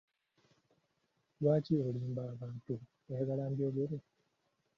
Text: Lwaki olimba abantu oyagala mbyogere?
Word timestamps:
Lwaki 1.39 1.73
olimba 1.87 2.21
abantu 2.33 2.73
oyagala 3.07 3.43
mbyogere? 3.51 3.97